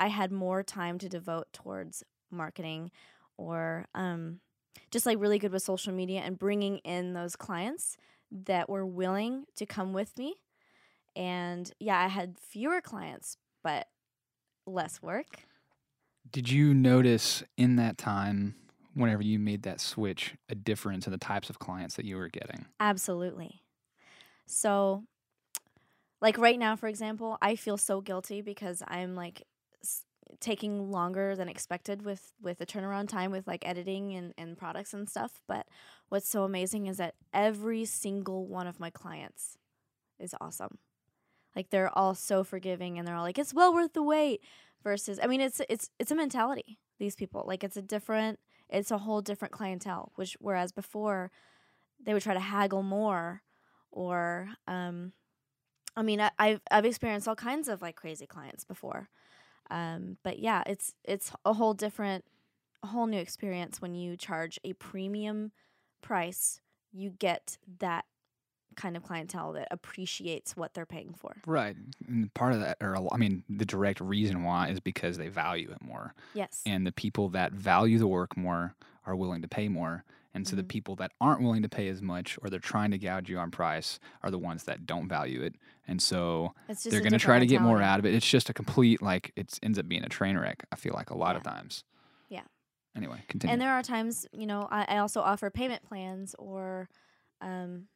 [0.00, 2.90] I had more time to devote towards marketing
[3.36, 4.40] or um,
[4.90, 7.98] just like really good with social media and bringing in those clients
[8.30, 10.36] that were willing to come with me.
[11.14, 13.88] And yeah, I had fewer clients, but
[14.66, 15.44] less work.
[16.32, 18.54] Did you notice in that time,
[18.94, 22.28] whenever you made that switch, a difference in the types of clients that you were
[22.28, 22.64] getting?
[22.80, 23.60] Absolutely.
[24.46, 25.04] So,
[26.20, 29.42] like right now, for example, I feel so guilty because I'm like
[29.82, 30.04] s-
[30.40, 34.92] taking longer than expected with with the turnaround time with like editing and, and products
[34.94, 35.40] and stuff.
[35.46, 35.66] But
[36.08, 39.56] what's so amazing is that every single one of my clients
[40.18, 40.78] is awesome.
[41.56, 44.40] Like they're all so forgiving and they're all like, it's well worth the wait.
[44.84, 46.78] Versus, I mean, it's it's it's a mentality.
[47.00, 50.12] These people like it's a different, it's a whole different clientele.
[50.14, 51.32] Which whereas before,
[52.04, 53.42] they would try to haggle more,
[53.90, 55.12] or um,
[55.96, 59.08] I mean, I, I've I've experienced all kinds of like crazy clients before.
[59.70, 62.24] Um, but yeah, it's it's a whole different,
[62.82, 65.52] a whole new experience when you charge a premium
[66.02, 66.60] price.
[66.92, 68.04] You get that
[68.76, 71.34] kind of clientele that appreciates what they're paying for.
[71.46, 71.76] Right.
[72.06, 75.70] And part of that, or I mean, the direct reason why is because they value
[75.70, 76.14] it more.
[76.34, 76.62] Yes.
[76.64, 80.04] And the people that value the work more are willing to pay more.
[80.34, 80.68] And so the Mhm.
[80.68, 83.50] people that aren't willing to pay as much or they're trying to gouge you on
[83.50, 85.54] price are the ones that don't value it.
[85.86, 86.54] And so
[86.84, 88.14] they're going to try to get more out of it.
[88.14, 91.10] It's just a complete, like, it ends up being a train wreck, I feel like,
[91.10, 91.82] a lot of times.
[92.28, 92.42] Yeah.
[92.94, 93.52] Anyway, continue.
[93.52, 96.90] And there are times, you know, I, I also offer payment plans or
[97.40, 97.88] um,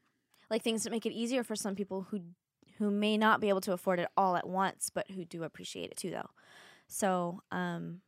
[0.52, 2.20] like things that make it easier for some people who
[2.78, 5.90] who may not be able to afford it all at once, but who do appreciate
[5.90, 6.30] it too, though.
[6.88, 8.02] So, um,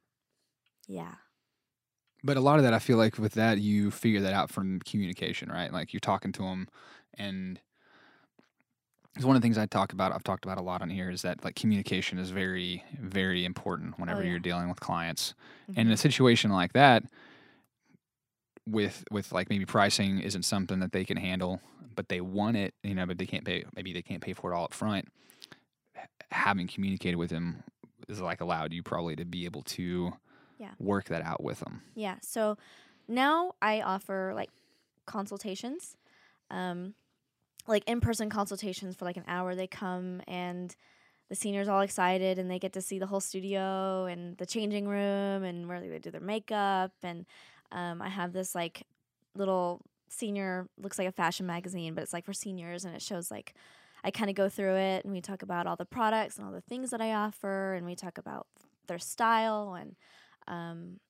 [0.88, 1.14] yeah,
[2.22, 4.80] But a lot of that, I feel like with that, you figure that out from
[4.80, 5.72] communication, right?
[5.72, 6.68] Like you're talking to them,
[7.18, 7.60] and
[9.16, 10.12] it's one of the things I talk about.
[10.12, 13.98] I've talked about a lot on here is that like communication is very, very important
[13.98, 14.30] whenever yeah.
[14.30, 15.34] you're dealing with clients.
[15.70, 15.74] Mhm.
[15.76, 17.04] And in a situation like that,
[18.66, 21.60] with with like maybe pricing isn't something that they can handle,
[21.94, 23.64] but they want it, you know, but they can't pay.
[23.76, 25.08] Maybe they can't pay for it all up front.
[26.30, 27.62] Having communicated with them
[28.08, 30.12] is like allowed you probably to be able to
[30.58, 30.72] Yeah.
[30.78, 31.82] work that out with them.
[31.94, 32.16] Yeah.
[32.22, 32.56] So
[33.08, 34.50] now I offer like
[35.06, 35.96] consultations,
[36.50, 36.94] um,
[37.66, 39.54] like in person consultations for like an hour.
[39.54, 40.74] They come and
[41.28, 44.86] the seniors all excited and they get to see the whole studio and the changing
[44.86, 46.92] room and where they do their makeup.
[47.02, 47.24] And
[47.72, 48.86] um, I have this like
[49.34, 53.30] little senior, looks like a fashion magazine, but it's like for seniors and it shows
[53.30, 53.54] like,
[54.04, 56.52] I kind of go through it and we talk about all the products and all
[56.52, 58.46] the things that I offer and we talk about
[58.86, 59.96] their style and
[60.46, 61.00] um,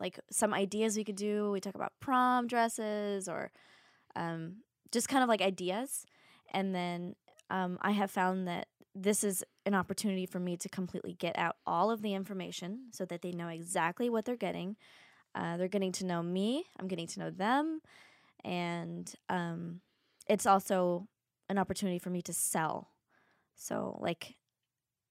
[0.00, 1.50] like some ideas we could do.
[1.52, 3.52] We talk about prom dresses or
[4.16, 4.56] um,
[4.90, 6.04] just kind of like ideas.
[6.52, 7.14] And then
[7.50, 11.56] um, I have found that this is an opportunity for me to completely get out
[11.66, 14.76] all of the information so that they know exactly what they're getting.
[15.34, 17.80] Uh, they're getting to know me, I'm getting to know them.
[18.44, 19.80] And um,
[20.28, 21.06] it's also
[21.48, 22.88] an opportunity for me to sell.
[23.54, 24.36] So, like,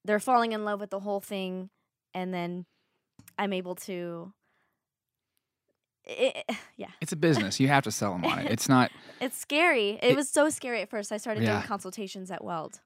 [0.05, 1.69] they're falling in love with the whole thing,
[2.13, 2.65] and then
[3.37, 4.33] I'm able to.
[6.05, 6.45] It,
[6.77, 7.59] yeah, It's a business.
[7.59, 8.51] You have to sell them on it.
[8.51, 8.91] It's not.
[9.21, 9.91] it's scary.
[10.01, 11.11] It, It- was so scary at first.
[11.11, 11.53] I started Yeah.
[11.57, 12.79] doing consultations at Weld,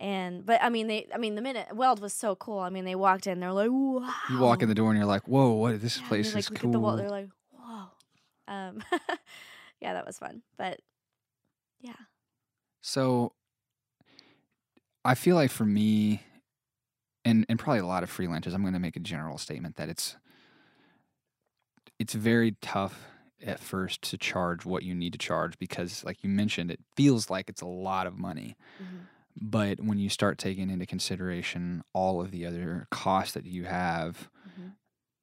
[0.00, 1.06] and but I mean they.
[1.14, 2.58] I mean the minute Weld was so cool.
[2.58, 4.10] I mean they walked in, they're like, wow.
[4.30, 5.80] You walk in the door and you're like, "Whoa, what?
[5.80, 6.96] This Yeah, place is like, cool." The wall.
[6.96, 7.84] They're like, whoa.
[8.48, 8.82] Um,
[9.80, 10.42] yeah, that was fun.
[10.58, 10.80] But
[11.80, 11.92] yeah,
[12.80, 13.32] So
[15.04, 16.22] I feel like for me
[17.24, 19.88] and and probably a lot of freelancers, I'm going to make a general statement that
[19.88, 20.16] it's
[21.98, 23.06] it's very tough
[23.42, 27.30] at first to charge what you need to charge because like you mentioned it feels
[27.30, 28.56] like it's a lot of money.
[28.82, 29.06] Mhm.
[29.40, 34.28] But when you start taking into consideration all of the other costs that you have,
[34.48, 34.72] Mhm.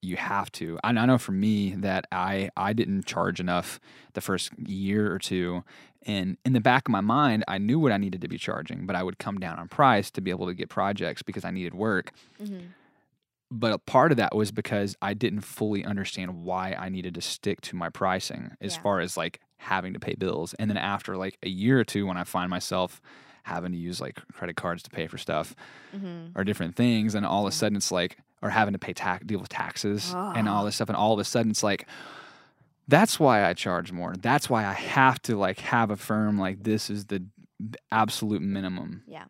[0.01, 0.79] you have to.
[0.83, 3.79] And I know for me that I I didn't charge enough
[4.13, 5.63] the first year or two,
[6.03, 8.85] and in the back of my mind, I knew what I needed to be charging,
[8.87, 11.51] but I would come down on price to be able to get projects because I
[11.51, 12.11] needed work.
[12.39, 12.69] Mhm.
[13.51, 17.21] But a part of that was because I didn't fully understand why I needed to
[17.21, 18.81] stick to my pricing as Yeah.
[18.81, 20.53] far as like having to pay bills.
[20.55, 22.99] And then after like a year or two, when I find myself
[23.47, 25.55] having to use like credit cards to pay for stuff,
[25.95, 26.31] Mhm.
[26.35, 29.25] or different things, and all of a sudden it's like, or having to pay tax,
[29.25, 30.65] deal with taxes and all Ah.
[30.65, 31.87] this stuff, and all of a sudden it's like,
[32.87, 34.13] that's why I charge more.
[34.17, 37.23] That's why I have to like have a firm like this is the
[37.91, 39.25] absolute minimum Yeah.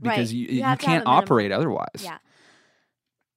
[0.00, 0.36] because Right.
[0.36, 1.88] you You you, have to have can't operate otherwise.
[2.02, 2.18] Yeah.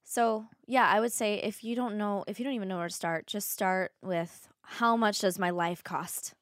[0.03, 2.87] So, yeah, I would say if you don't know, if you don't even know where
[2.87, 6.35] to start, just start with how much does my life cost?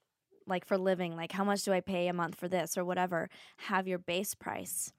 [0.47, 3.29] Like for living, like how much do I pay a month for this or whatever?
[3.57, 4.91] Have your base price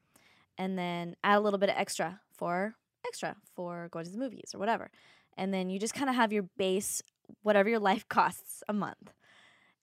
[0.59, 2.75] and then add a little bit of extra for
[3.07, 4.91] extra for going to the movies or whatever.
[5.37, 7.03] And then you just kind of have your base,
[7.43, 9.13] whatever your life costs a month.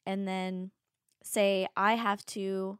[0.06, 0.72] And then
[1.24, 2.80] say, I have to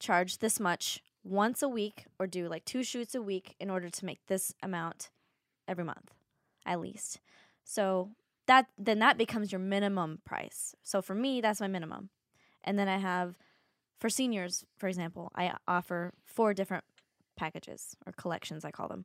[0.00, 3.90] charge this much once a week or do like two shoots a week in order
[3.90, 5.10] to make this amount
[5.66, 6.14] every month
[6.68, 7.20] at least.
[7.64, 8.10] So
[8.48, 10.74] that then that becomes your minimum price.
[10.82, 12.10] So for me that's my minimum.
[12.64, 13.36] And then I have
[14.00, 16.84] for seniors, for example, I offer four different
[17.36, 19.04] packages or collections I call them.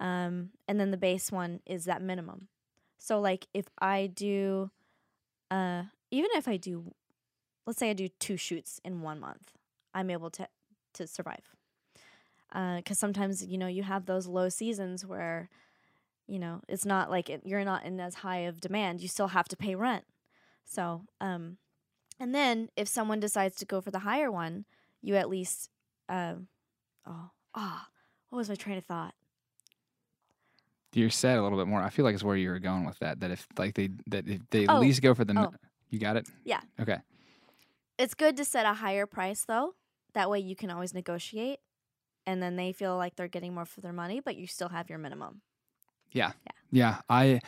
[0.00, 2.48] Um, and then the base one is that minimum.
[2.98, 4.70] So like if I do
[5.50, 6.94] uh even if I do
[7.66, 9.52] let's say I do two shoots in one month,
[9.92, 10.48] I'm able to
[10.94, 11.54] to survive.
[12.52, 15.48] Because sometimes you know you have those low seasons where
[16.26, 19.00] you know it's not like it, you're not in as high of demand.
[19.00, 20.04] You still have to pay rent.
[20.64, 21.58] So, um,
[22.18, 24.64] and then if someone decides to go for the higher one,
[25.02, 25.68] you at least,
[26.08, 26.48] um,
[27.06, 27.88] oh, ah,
[28.30, 29.14] what was my train of thought?
[30.94, 31.82] You said a little bit more.
[31.82, 33.20] I feel like it's where you were going with that.
[33.20, 35.52] That if like they that if they Oh, at least go for the, oh.
[35.90, 36.28] you got it.
[36.44, 36.60] Yeah.
[36.80, 36.98] Okay.
[37.98, 39.74] It's good to set a higher price though.
[40.14, 41.58] That way you can always negotiate,
[42.26, 44.88] and then they feel like they're getting more for their money, but you still have
[44.88, 45.42] your minimum.
[46.14, 46.32] Yeah,
[46.70, 47.00] Yeah.
[47.10, 47.40] I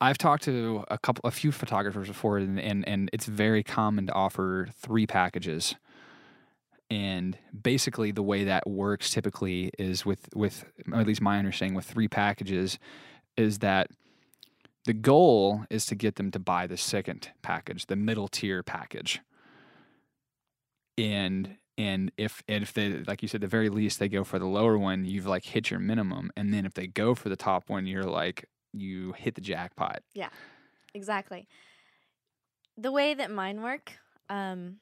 [0.00, 4.06] I've talked to a couple a few photographers before and and, and it's very common
[4.06, 5.74] to offer three packages.
[6.90, 11.84] And basically the way that works typically is with with at least my understanding with
[11.84, 12.78] three packages
[13.36, 13.88] is that
[14.84, 19.20] the goal is to get them to buy the second package, the middle tier package.
[20.98, 24.38] And and if and if they like you said the very least they go for
[24.38, 26.30] the lower one, you've like hit your minimum.
[26.36, 30.02] And then if they go for the top one, you're like you hit the jackpot.
[30.14, 30.30] Yeah.
[30.94, 31.48] Exactly.
[32.76, 33.92] The way that mine work,
[34.28, 34.76] um,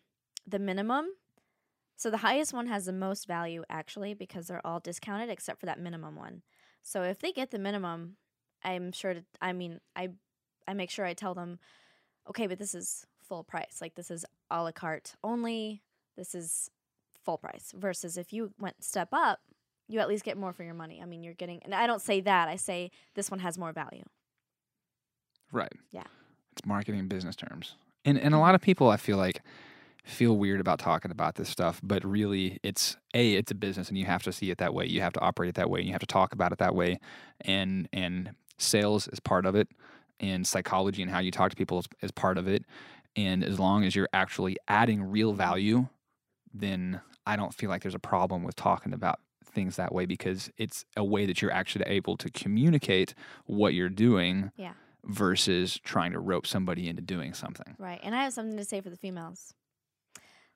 [0.47, 1.07] the minimum.
[1.97, 5.67] So the highest one has the most value actually because they're all discounted except for
[5.67, 6.43] that minimum one.
[6.83, 8.17] So if they get the minimum,
[8.65, 9.25] I'm sure to.
[9.41, 10.11] I mean, I
[10.67, 11.59] I make sure I tell them,
[12.29, 13.79] okay, but this is full price.
[13.81, 15.83] Like this is a la carte only.
[16.17, 16.71] This is
[17.25, 17.73] full price.
[17.77, 19.41] Versus if you went step up,
[19.89, 21.01] you at least get more for your money.
[21.03, 21.61] I mean, you're getting.
[21.65, 22.49] And I don't say that.
[22.49, 24.05] I say this one has more value.
[25.53, 25.73] Right.
[25.91, 26.05] Yeah.
[26.53, 27.77] It's marketing business terms.
[28.05, 28.41] And and a mm-hmm.
[28.41, 29.43] lot of people I feel like
[30.05, 33.97] feel weird about talking about this stuff, but really it's a it's a business and
[33.97, 34.87] you have to see it that way.
[34.87, 35.81] You have to operate it that way.
[35.81, 36.99] And you have to talk about it that way.
[37.43, 39.69] And and sales is part of it
[40.21, 42.65] and psychology and how you talk to people is, is part of it.
[43.15, 45.89] And as long as you're actually adding real value,
[46.55, 50.51] then I don't feel like there's a problem with talking about things that way because
[50.57, 53.15] it's a way that you're actually able to communicate
[53.47, 54.75] what you're doing Yeah.
[55.05, 57.77] versus trying to rope somebody into doing something.
[57.79, 58.01] Right.
[58.03, 59.53] And I have something to say for the females.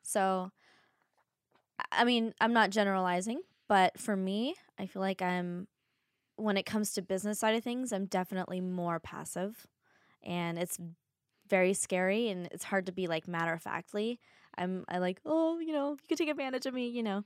[0.02, 0.50] So,
[1.79, 5.68] I- I mean, I'm not generalizing, but for me, I feel like I'm,
[6.37, 9.66] when it comes to business side of things, I'm definitely more passive.
[10.22, 10.79] And it's
[11.48, 14.18] very scary and it's hard to be like matter of factly.
[14.59, 17.25] I'm, I like, oh, you know, you could take advantage of me, you know.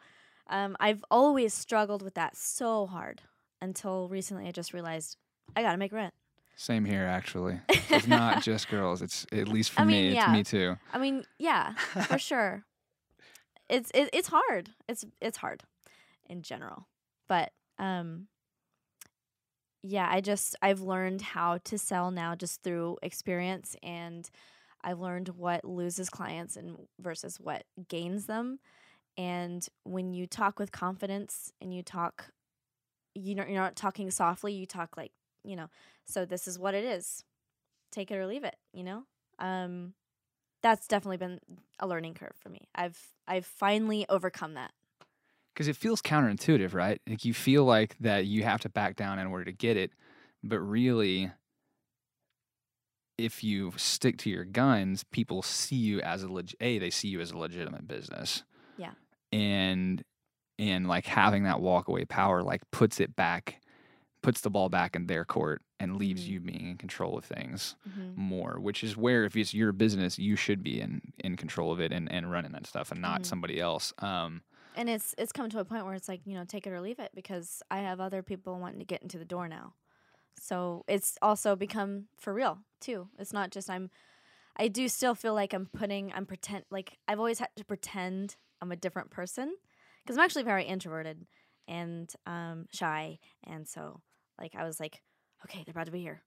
[0.49, 3.23] Um, I've always struggled with that so hard
[3.61, 5.17] until recently I just realized
[5.55, 6.15] I got to make rent.
[6.57, 7.61] Same here, actually.
[7.93, 9.03] It's not just girls.
[9.03, 10.11] It's at least for I me.
[10.11, 10.77] mean, It's me too.
[10.93, 11.73] I mean, yeah,
[12.07, 12.65] for sure.
[13.69, 14.71] It's it, it's hard.
[14.89, 15.65] It's it's hard
[16.29, 16.87] in general.
[17.29, 18.29] But um
[19.83, 24.29] yeah, I just I've learned how to sell now just through experience and
[24.83, 28.61] I've learned what loses clients and versus what gains them.
[29.19, 32.31] And when you talk with confidence and you talk
[33.15, 35.13] you know you're not talking softly, you talk like,
[35.45, 35.69] you know,
[36.07, 37.25] so this is what it is.
[37.93, 39.05] Take it or leave it, you know?
[39.39, 39.95] Um
[40.63, 41.41] that's definitely been
[41.81, 42.69] a learning curve for me.
[42.75, 44.73] I've I've finally overcome that.
[45.55, 47.01] Because it feels counterintuitive, right?
[47.07, 49.91] Like you feel like that you have to back down in order to get it,
[50.43, 51.31] but really,
[53.25, 57.09] if you stick to your guns, people see you as a leg- a they see
[57.09, 58.43] you as a legitimate business.
[58.77, 58.93] Yeah.
[59.33, 60.03] And
[60.59, 63.63] and like having that walkaway power like puts it back,
[64.23, 66.29] puts the ball back in their court and leaves Mhm.
[66.29, 67.77] you being in control of things.
[67.89, 68.21] Mm-hmm.
[68.21, 71.81] more, which is where if it's your business, you should be in in control of
[71.81, 73.27] it and, and running that stuff and not Mhm.
[73.27, 73.93] somebody else.
[73.99, 74.43] Um,
[74.77, 76.81] And it's it's come to a point where it's like, you know, take it or
[76.81, 79.75] leave it because I have other people wanting to get into the door now.
[80.39, 83.09] So it's also become for real too.
[83.19, 83.91] It's not just I'm
[84.57, 88.37] I do still feel like I'm putting I'm pretend like I've always had to pretend
[88.61, 89.55] I'm a different person
[90.03, 91.27] because I'm actually very introverted
[91.69, 94.01] and um, shy, and so
[94.39, 95.03] like I was like,
[95.45, 96.23] okay, they're about to be here.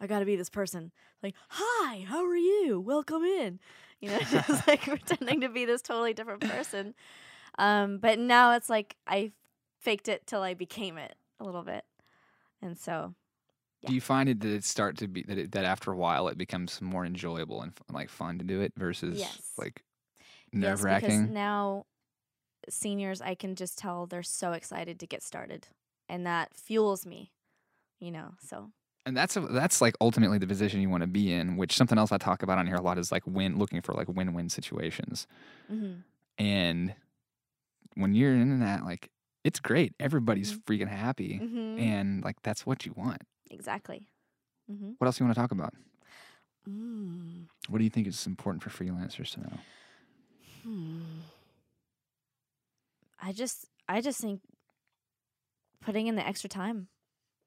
[0.00, 0.92] I got to be this person.
[1.22, 2.80] Like, hi, how are you?
[2.80, 3.60] Welcome in.
[4.00, 6.94] You know, just like pretending to be this totally different person.
[7.58, 9.32] Um, but now it's like I
[9.80, 11.84] faked it till I became it a little bit,
[12.62, 13.14] and so
[13.86, 16.28] Do you find it that it start to be that it, that after a while
[16.28, 19.52] it becomes more enjoyable and like fun to do it versus Yes.
[19.58, 19.82] like
[20.52, 21.32] yes, nerve because wracking?
[21.32, 21.86] now
[22.68, 25.68] seniors, I can just tell they're so excited to get started,
[26.08, 27.32] and that fuels me.
[28.00, 28.72] You know, so
[29.06, 31.56] and that's a, that's like ultimately the position you want to be in.
[31.56, 33.92] Which something else I talk about on here a lot is like win looking for
[33.94, 35.26] like win win situations.
[35.68, 36.04] hmm
[36.38, 36.94] And
[37.94, 39.10] when you're in that, like
[39.44, 39.94] it's great.
[40.00, 40.62] Everybody's Mhm.
[40.64, 43.22] freaking happy, hmm and like that's what you want.
[43.50, 44.08] Exactly.
[44.68, 45.74] hmm What else do you want to talk about?
[46.68, 47.46] Mm.
[47.68, 49.58] What do you think is important for freelancers to know?
[50.62, 51.20] Hmm.
[53.20, 54.40] I just I just think
[55.80, 56.88] putting in the extra time,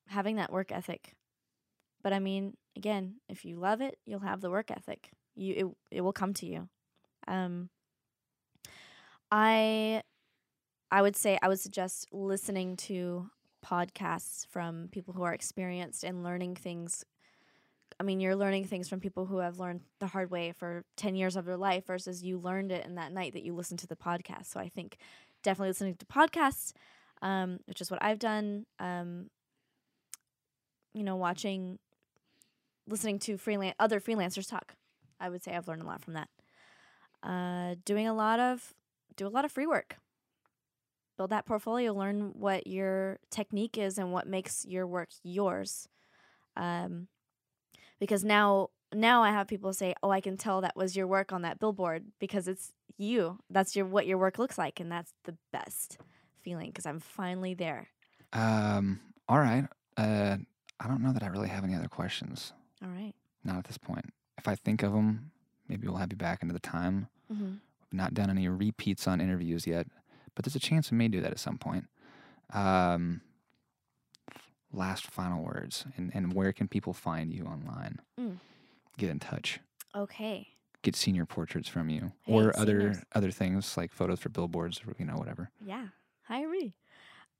[0.07, 1.15] having that work ethic.
[2.01, 5.09] But I mean, again, if you love it, you'll have the work ethic.
[5.35, 5.53] You
[5.91, 6.69] it it will come to you.
[7.27, 7.69] Um
[9.31, 10.03] I
[10.91, 13.29] I would say I would suggest listening to
[13.65, 17.05] podcasts from people who are experienced and learning things
[17.99, 21.15] I mean, you're learning things from people who have learned the hard way for 10
[21.15, 23.87] years of their life versus you learned it in that night that you listened to
[23.87, 24.45] the podcast.
[24.45, 24.97] So I think
[25.43, 26.71] definitely listening to podcasts,
[27.21, 29.29] um, which is what I've done, um,
[30.93, 31.77] you know, watching,
[32.87, 34.75] listening to freelance other freelancers talk.
[35.19, 36.29] I would say I've learned a lot from that.
[37.21, 38.73] Uh, doing a lot of,
[39.17, 39.97] do a lot of free work.
[41.19, 45.89] Build that portfolio, learn what your technique is and what makes your work yours.
[46.55, 47.09] Um,
[47.99, 51.33] because now now I have people say, "Oh, I can tell that was your work
[51.33, 53.39] on that billboard because it's you.
[53.49, 55.97] That's your what your work looks like, and that's the best
[56.41, 57.89] feeling because I'm finally there."
[58.31, 59.67] Um, all right.
[59.97, 60.37] Uh,
[60.79, 62.53] I don't know that I really have any other questions.
[62.81, 63.13] All right.
[63.43, 64.05] Not at this point.
[64.37, 65.31] If I think of them,
[65.67, 67.09] maybe we'll have you back into the time.
[67.29, 67.43] Mm-hmm.
[67.45, 69.85] We've not done any repeats on interviews yet,
[70.39, 71.83] but there's a chance we may do that at some point.
[72.53, 73.19] Um,
[74.71, 77.99] last final words, and, and where can people find you online?
[78.17, 78.37] Mm.
[78.97, 79.59] Get in touch.
[79.93, 80.47] Okay.
[80.81, 83.03] Get senior portraits from you, Hey, or other seniors.
[83.13, 85.51] other things like photos for billboards, or you know whatever.
[85.59, 85.87] Yeah.
[86.23, 86.73] Hire me.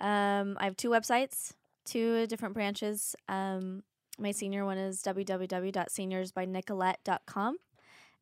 [0.02, 1.54] Um, I have two websites,
[1.86, 3.16] two different branches.
[3.30, 3.84] Um,
[4.20, 7.58] my senior one is www.seniorsbynicolette.com.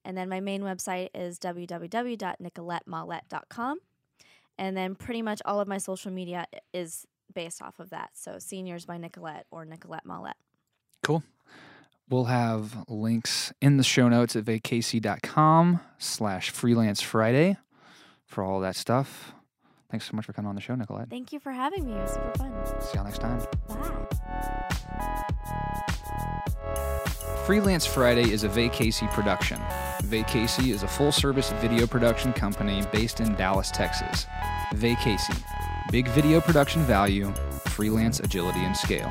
[0.06, 3.80] And then my main website is www.nicolettemollette.com.
[4.58, 8.12] And then pretty much all of my social media is based off of that.
[8.14, 10.34] So Seniors by Nicolette or Nicolette Mollet.
[11.04, 11.24] Cool.
[12.10, 17.58] We'll have links in the show notes at vacasey.com slash freelance Friday
[18.26, 19.34] for all that stuff.
[19.92, 21.10] Thanks so much for coming on the show, Nicolette.
[21.10, 21.94] Thank you for having me.
[21.94, 22.82] It was super fun.
[22.82, 23.42] See y'all next time.
[23.68, 24.64] Bye.
[27.48, 29.58] Freelance Friday is a Vacasey production.
[30.02, 34.26] Vacasey is a full service video production company based in Dallas, Texas.
[34.74, 35.42] Vacasey,
[35.90, 37.34] big video production value,
[37.70, 39.10] freelance agility and scale.